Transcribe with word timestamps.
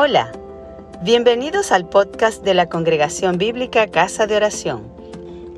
Hola, 0.00 0.30
bienvenidos 1.02 1.72
al 1.72 1.88
podcast 1.88 2.44
de 2.44 2.54
la 2.54 2.68
Congregación 2.68 3.36
Bíblica 3.36 3.90
Casa 3.90 4.28
de 4.28 4.36
Oración. 4.36 4.94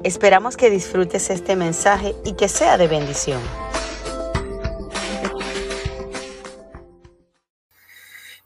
Esperamos 0.03 0.56
que 0.56 0.71
disfrutes 0.71 1.29
este 1.29 1.56
mensaje 1.56 2.14
y 2.24 2.32
que 2.32 2.48
sea 2.48 2.79
de 2.79 2.88
bendición. 2.88 3.38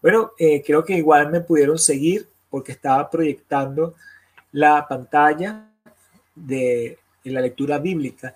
Bueno, 0.03 0.33
eh, 0.37 0.65
creo 0.67 0.85
que 0.85 0.95
igual 0.95 1.31
me 1.31 1.43
pudieron 1.43 1.79
seguir 1.79 2.29
porque 2.51 2.73
estaba 2.73 3.09
proyectando 3.09 3.95
la 4.51 4.89
pantalla 4.89 5.71
de, 6.35 6.99
de 7.23 7.31
la 7.31 7.41
lectura 7.41 7.79
bíblica 7.79 8.35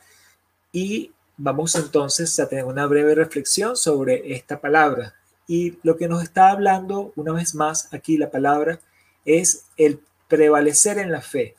y 0.70 1.10
vamos 1.36 1.74
entonces 1.74 2.38
a 2.38 2.48
tener 2.48 2.66
una 2.66 2.86
breve 2.86 3.16
reflexión 3.16 3.76
sobre 3.76 4.32
esta 4.32 4.60
palabra, 4.60 5.12
y 5.48 5.78
lo 5.82 5.96
que 5.96 6.06
nos 6.06 6.22
está 6.22 6.50
hablando, 6.50 7.12
una 7.16 7.32
vez 7.32 7.54
más, 7.54 7.92
aquí 7.92 8.18
la 8.18 8.30
palabra, 8.30 8.80
es 9.24 9.64
el 9.78 10.00
prevalecer 10.28 10.98
en 10.98 11.10
la 11.10 11.22
fe. 11.22 11.56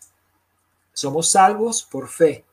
Somos 0.93 1.31
salvos 1.31 1.83
por 1.83 2.07
fe. 2.07 2.45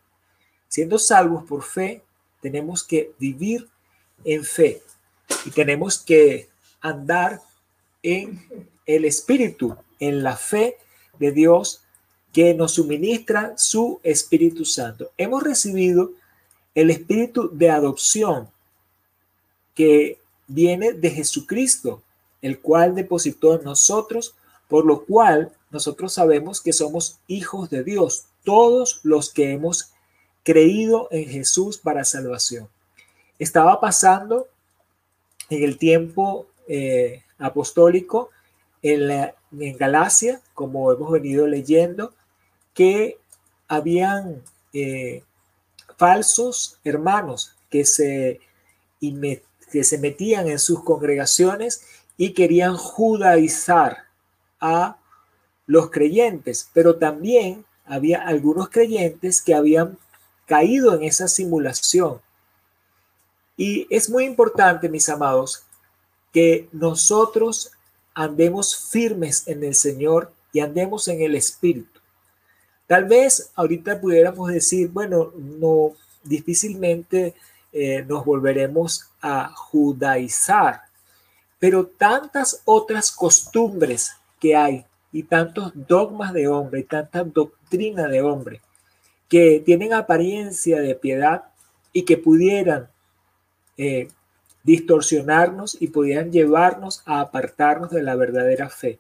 Siendo 0.67 0.99
salvos 0.99 1.45
por 1.45 1.63
fe, 1.63 2.03
tenemos 2.41 2.83
que 2.83 3.13
vivir 3.19 3.69
en 4.25 4.45
fe 4.45 4.83
y 5.45 5.51
tenemos 5.51 5.99
que 5.99 6.49
andar 6.81 7.43
en 8.03 8.49
el 8.87 9.05
Espíritu, 9.05 9.77
en 10.01 10.23
la 10.23 10.37
fe 10.37 10.79
de 11.19 11.33
Dios 11.33 11.83
que 12.33 12.55
nos 12.55 12.75
suministra 12.75 13.55
su 13.57 14.01
Espíritu 14.03 14.65
Santo. 14.65 15.11
Hemos 15.19 15.43
recibido 15.43 16.13
el 16.75 16.91
Espíritu 16.91 17.51
de 17.53 17.71
adopción 17.71 18.49
que 19.75 20.19
viene 20.47 20.93
de 20.93 21.11
Jesucristo, 21.11 22.03
el 22.43 22.61
cual 22.61 22.95
depositó 22.95 23.55
en 23.59 23.65
nosotros, 23.65 24.35
por 24.69 24.85
lo 24.85 25.05
cual 25.05 25.53
nosotros 25.71 26.13
sabemos 26.13 26.61
que 26.61 26.73
somos 26.73 27.19
hijos 27.27 27.71
de 27.71 27.85
Dios, 27.85 28.27
todos 28.45 29.01
los 29.03 29.33
que 29.33 29.53
hemos 29.53 29.93
creído 30.43 31.09
en 31.11 31.29
Jesús 31.29 31.79
para 31.79 32.05
salvación. 32.05 32.69
Estaba 33.39 33.81
pasando 33.81 34.47
en 35.51 35.65
el 35.65 35.79
tiempo 35.79 36.47
eh, 36.69 37.23
apostólico 37.39 38.31
en, 38.83 39.33
en, 39.59 39.77
Galacia, 39.77 40.41
como 40.55 40.93
hemos 40.93 41.11
venido 41.11 41.47
leyendo, 41.47 42.13
que 42.75 43.19
habían 43.69 44.43
eh, 44.73 45.23
falsos 45.97 46.79
hermanos 46.85 47.53
que 47.71 47.85
se 47.85 48.41
que 49.77 49.85
se 49.85 49.99
metían 49.99 50.49
en 50.49 50.59
sus 50.59 50.83
congregaciones 50.83 51.83
y 52.17 52.33
querían 52.33 52.79
judaizar 52.79 54.07
a 54.59 54.97
los 55.67 55.91
creyentes, 55.91 56.71
pero 56.73 56.97
también 56.97 57.63
había 57.85 58.27
algunos 58.27 58.71
creyentes 58.71 59.43
que 59.43 59.55
habían 59.55 59.99
caído 60.47 60.95
en 60.95 61.03
esa 61.03 61.29
simulación. 61.29 62.23
Y 63.59 63.87
es 63.95 64.09
muy 64.09 64.25
importante, 64.25 64.89
mis 64.89 65.11
amados, 65.11 65.65
que 66.33 66.71
nosotros 66.73 67.71
andemos 68.15 68.79
firmes 68.79 69.47
en 69.47 69.63
el 69.63 69.75
Señor 69.75 70.33
y 70.55 70.61
andemos 70.61 71.07
en 71.09 71.21
el 71.21 71.35
Espíritu. 71.35 72.01
Tal 72.87 73.05
vez 73.05 73.51
ahorita 73.55 74.01
pudiéramos 74.01 74.49
decir, 74.51 74.89
bueno, 74.89 75.33
no, 75.37 75.93
difícilmente 76.25 77.35
eh, 77.79 78.03
nos 78.09 78.25
volveremos 78.25 79.11
a 79.21 79.53
judaizar. 79.55 80.81
Pero 81.59 81.87
tantas 81.87 82.63
otras 82.65 83.13
costumbres 83.13 84.17
que 84.41 84.57
hay 84.57 84.87
y 85.13 85.25
tantos 85.25 85.73
dogmas 85.75 86.33
de 86.33 86.49
hombre 86.49 86.81
y 86.81 86.85
tanta 86.85 87.23
doctrina 87.23 88.09
de 88.09 88.23
hombre 88.23 88.63
que 89.29 89.63
tienen 89.65 89.93
apariencia 89.93 90.81
de 90.81 90.95
piedad 90.95 91.45
y 91.93 92.05
que 92.05 92.17
pudieran 92.17 92.89
eh, 93.77 94.09
distorsionarnos 94.63 95.77
y 95.79 95.89
pudieran 95.89 96.33
llevarnos 96.33 97.03
a 97.05 97.21
apartarnos 97.21 97.91
de 97.91 98.03
la 98.03 98.17
verdadera 98.17 98.71
fe. 98.71 98.99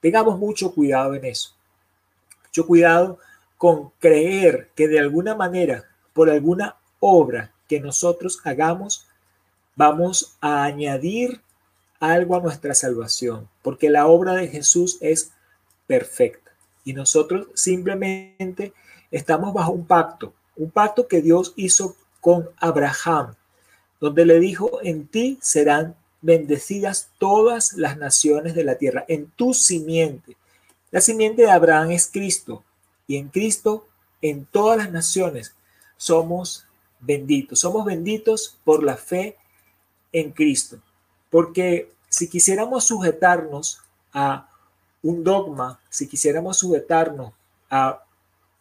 Tengamos 0.00 0.36
mucho 0.36 0.74
cuidado 0.74 1.14
en 1.14 1.26
eso. 1.26 1.54
Mucho 2.44 2.66
cuidado 2.66 3.18
con 3.56 3.90
creer 4.00 4.70
que 4.74 4.88
de 4.88 4.98
alguna 4.98 5.36
manera, 5.36 5.84
por 6.12 6.28
alguna 6.28 6.74
obra 6.98 7.52
que 7.70 7.78
nosotros 7.78 8.40
hagamos, 8.42 9.06
vamos 9.76 10.36
a 10.40 10.64
añadir 10.64 11.40
algo 12.00 12.34
a 12.34 12.40
nuestra 12.40 12.74
salvación, 12.74 13.48
porque 13.62 13.88
la 13.88 14.08
obra 14.08 14.34
de 14.34 14.48
Jesús 14.48 14.98
es 15.00 15.30
perfecta 15.86 16.50
y 16.84 16.94
nosotros 16.94 17.46
simplemente 17.54 18.72
estamos 19.12 19.54
bajo 19.54 19.70
un 19.70 19.86
pacto, 19.86 20.34
un 20.56 20.72
pacto 20.72 21.06
que 21.06 21.22
Dios 21.22 21.52
hizo 21.54 21.94
con 22.20 22.50
Abraham, 22.58 23.36
donde 24.00 24.26
le 24.26 24.40
dijo, 24.40 24.80
en 24.82 25.06
ti 25.06 25.38
serán 25.40 25.94
bendecidas 26.22 27.10
todas 27.18 27.74
las 27.74 27.96
naciones 27.96 28.56
de 28.56 28.64
la 28.64 28.78
tierra, 28.78 29.04
en 29.06 29.30
tu 29.36 29.54
simiente. 29.54 30.36
La 30.90 31.00
simiente 31.00 31.42
de 31.42 31.52
Abraham 31.52 31.92
es 31.92 32.10
Cristo 32.12 32.64
y 33.06 33.16
en 33.16 33.28
Cristo, 33.28 33.86
en 34.22 34.44
todas 34.44 34.76
las 34.76 34.90
naciones, 34.90 35.54
somos 35.96 36.66
benditos. 37.00 37.60
Somos 37.60 37.84
benditos 37.84 38.58
por 38.64 38.82
la 38.82 38.96
fe 38.96 39.36
en 40.12 40.32
Cristo. 40.32 40.78
Porque 41.30 41.90
si 42.08 42.28
quisiéramos 42.28 42.84
sujetarnos 42.84 43.80
a 44.12 44.48
un 45.02 45.24
dogma, 45.24 45.80
si 45.88 46.06
quisiéramos 46.08 46.58
sujetarnos 46.58 47.32
a, 47.70 48.02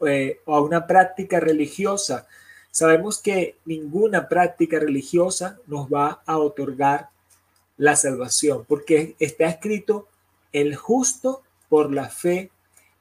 eh, 0.05 0.39
a 0.45 0.61
una 0.61 0.87
práctica 0.87 1.39
religiosa, 1.39 2.27
sabemos 2.71 3.19
que 3.19 3.57
ninguna 3.65 4.29
práctica 4.29 4.79
religiosa 4.79 5.57
nos 5.67 5.87
va 5.87 6.21
a 6.25 6.37
otorgar 6.37 7.09
la 7.77 7.95
salvación, 7.95 8.65
porque 8.67 9.15
está 9.19 9.45
escrito, 9.45 10.07
el 10.51 10.75
justo 10.75 11.43
por 11.69 11.93
la 11.93 12.09
fe 12.09 12.51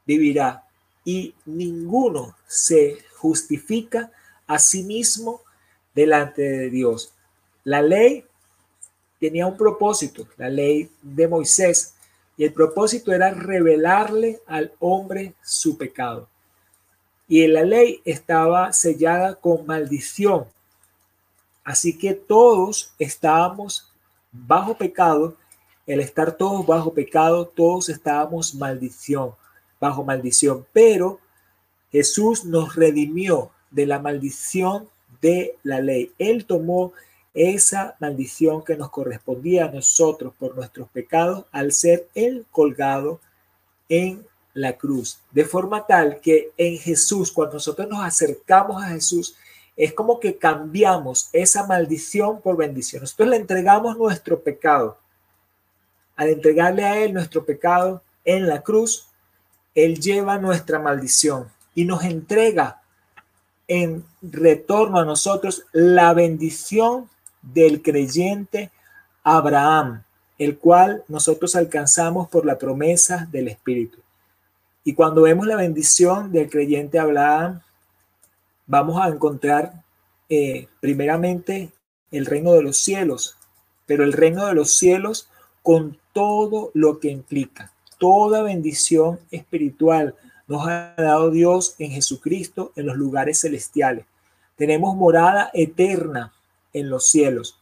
vivirá, 0.07 0.65
y 1.05 1.35
ninguno 1.47 2.37
se 2.47 2.99
justifica 3.17 4.13
a 4.49 4.59
sí 4.59 4.83
mismo 4.83 5.43
delante 5.95 6.43
de 6.43 6.71
Dios. 6.71 7.13
La 7.63 7.83
ley 7.83 8.25
tenía 9.21 9.47
un 9.47 9.57
propósito, 9.57 10.27
la 10.37 10.49
ley 10.49 10.91
de 11.03 11.29
Moisés, 11.29 11.95
y 12.37 12.45
el 12.45 12.53
propósito 12.53 13.13
era 13.13 13.31
revelarle 13.31 14.41
al 14.47 14.73
hombre 14.79 15.35
su 15.43 15.77
pecado. 15.77 16.29
Y 17.29 17.47
la 17.47 17.63
ley 17.63 18.01
estaba 18.05 18.73
sellada 18.73 19.35
con 19.35 19.67
maldición. 19.67 20.47
Así 21.63 21.99
que 21.99 22.15
todos 22.15 22.95
estábamos 22.99 23.93
bajo 24.33 24.79
pecado. 24.79 25.37
El 25.87 26.01
estar 26.01 26.33
todos 26.33 26.65
bajo 26.67 26.95
pecado, 26.95 27.47
todos 27.47 27.89
estábamos 27.89 28.55
maldición, 28.55 29.33
bajo 29.81 30.05
maldición. 30.05 30.65
Pero 30.73 31.19
Jesús 31.91 32.45
nos 32.45 32.77
redimió 32.77 33.51
de 33.71 33.87
la 33.87 33.99
maldición 33.99 34.89
de 35.21 35.57
la 35.63 35.81
ley. 35.81 36.13
Él 36.19 36.45
tomó 36.45 36.93
esa 37.35 37.97
maldición 38.01 38.65
que 38.65 38.77
nos 38.77 38.91
correspondía 38.91 39.67
a 39.67 39.71
nosotros 39.71 40.33
por 40.39 40.57
nuestros 40.57 40.89
pecados 40.89 41.45
al 41.53 41.73
ser 41.73 42.09
Él 42.15 42.47
colgado 42.51 43.21
en 43.89 44.27
la 44.55 44.77
cruz. 44.77 45.21
De 45.31 45.45
forma 45.45 45.87
tal 45.87 46.21
que 46.21 46.51
en 46.57 46.79
Jesús, 46.79 47.31
cuando 47.31 47.55
nosotros 47.55 47.89
nos 47.89 48.05
acercamos 48.05 48.83
a 48.83 48.89
Jesús, 48.89 49.37
es 49.77 49.93
como 49.93 50.19
que 50.19 50.37
cambiamos 50.37 51.31
esa 51.33 51.67
maldición 51.67 52.41
por 52.41 52.57
bendición. 52.57 53.03
Nosotros 53.03 53.29
le 53.29 53.37
entregamos 53.37 53.97
nuestro 53.97 54.43
pecado. 54.43 54.99
Al 56.17 56.31
entregarle 56.31 56.85
a 56.85 56.99
Él 56.99 57.15
nuestro 57.15 57.45
pecado 57.45 58.03
en 58.25 58.49
la 58.49 58.63
cruz, 58.63 59.07
Él 59.77 60.01
lleva 60.01 60.39
nuestra 60.39 60.81
maldición 60.81 61.49
y 61.77 61.85
nos 61.85 62.03
entrega 62.03 62.83
en 63.69 64.05
retorno 64.23 64.99
a 64.99 65.05
nosotros 65.05 65.65
la 65.73 66.15
bendición 66.15 67.09
del 67.43 67.83
creyente 67.83 68.71
Abraham, 69.23 70.03
el 70.39 70.59
cual 70.59 71.05
nosotros 71.09 71.55
alcanzamos 71.55 72.29
por 72.29 72.47
la 72.47 72.59
promesa 72.59 73.29
del 73.31 73.49
Espíritu. 73.49 73.99
Y 74.85 74.95
cuando 74.95 75.23
vemos 75.23 75.47
la 75.47 75.57
bendición 75.57 76.33
del 76.33 76.49
creyente 76.49 76.99
Abraham, 76.99 77.61
vamos 78.67 79.01
a 79.01 79.09
encontrar 79.09 79.85
eh, 80.31 80.67
primeramente 80.81 81.71
el 82.11 82.25
reino 82.25 82.53
de 82.53 82.63
los 82.63 82.79
cielos, 82.79 83.37
pero 83.85 84.03
el 84.03 84.15
reino 84.15 84.47
de 84.47 84.55
los 84.55 84.75
cielos 84.75 85.29
con 85.63 85.99
todo 86.15 86.71
lo 86.73 87.01
que 87.01 87.11
implica, 87.11 87.73
toda 87.99 88.43
bendición 88.43 89.21
espiritual, 89.31 90.15
nos 90.49 90.67
ha 90.67 90.95
dado 90.97 91.31
Dios 91.31 91.77
en 91.79 91.93
Jesucristo 91.93 92.73
en 92.75 92.87
los 92.87 92.97
lugares 92.97 93.41
celestiales. 93.41 94.07
Tenemos 94.57 94.97
morada 94.97 95.51
eterna 95.53 96.33
en 96.73 96.89
los 96.91 97.09
cielos. 97.09 97.61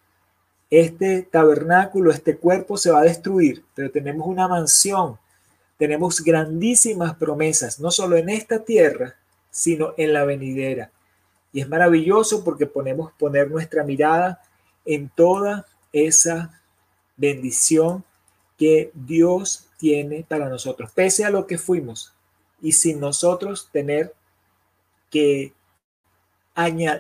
este 0.69 1.23
tabernáculo, 1.23 2.11
este 2.11 2.39
cuerpo 2.39 2.77
se 2.77 2.91
va 2.91 3.01
a 3.01 3.05
destruir, 3.05 3.65
pero 3.75 3.89
tenemos 3.91 4.27
una 4.27 4.49
mansión, 4.49 5.17
tenemos 5.77 6.21
grandísimas 6.25 7.15
promesas, 7.15 7.79
no 7.79 7.93
solo 7.93 8.17
en 8.17 8.29
esta 8.31 8.65
tierra, 8.65 9.15
sino 9.51 9.95
en 9.97 10.13
la 10.13 10.25
venidera. 10.25 10.91
Y 11.53 11.61
es 11.61 11.69
maravilloso 11.69 12.43
porque 12.43 12.67
ponemos 12.67 13.13
poner 13.13 13.49
nuestra 13.49 13.85
mirada 13.85 14.43
en 14.85 15.09
toda 15.09 15.67
esa 15.93 16.61
bendición 17.17 18.05
que 18.59 18.91
Dios 18.95 19.69
tiene 19.79 20.25
para 20.27 20.49
nosotros, 20.49 20.91
pese 20.93 21.25
a 21.25 21.31
lo 21.31 21.47
que 21.47 21.59
fuimos 21.59 22.16
y 22.61 22.73
sin 22.73 23.01
nosotros 23.01 23.69
tener 23.73 24.15
que 25.11 25.53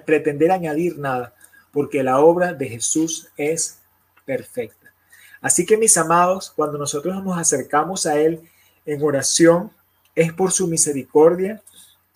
pretender 0.04 0.52
añadir 0.52 0.98
nada, 0.98 1.34
porque 1.72 2.02
la 2.02 2.20
obra 2.20 2.52
de 2.52 2.68
Jesús 2.68 3.28
es 3.36 3.80
perfecta. 4.24 4.92
Así 5.40 5.64
que 5.64 5.76
mis 5.76 5.96
amados, 5.96 6.52
cuando 6.54 6.78
nosotros 6.78 7.22
nos 7.22 7.38
acercamos 7.38 8.06
a 8.06 8.18
Él 8.18 8.40
en 8.84 9.02
oración, 9.02 9.70
es 10.14 10.32
por 10.32 10.52
su 10.52 10.66
misericordia, 10.66 11.62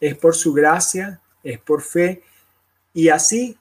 es 0.01 0.17
por 0.17 0.35
su 0.35 0.53
gracia, 0.53 1.21
es 1.43 1.59
por 1.59 1.83
fe, 1.83 2.23
y 2.93 3.09
así 3.09 3.59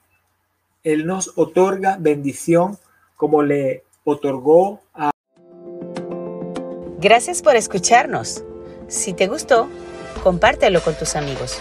Él 0.84 1.06
nos 1.06 1.34
otorga 1.38 1.98
bendición 2.00 2.78
como 3.16 3.44
le 3.44 3.84
otorgó 4.04 4.82
a... 4.94 5.12
Gracias 7.00 7.42
por 7.42 7.56
escucharnos. 7.56 8.44
Si 8.90 9.14
te 9.14 9.28
gustó, 9.28 9.70
compártelo 10.24 10.82
con 10.82 10.96
tus 10.96 11.16
amigos. 11.16 11.60